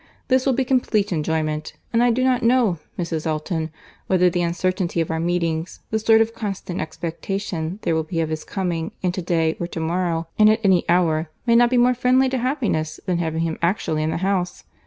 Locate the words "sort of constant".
5.99-6.81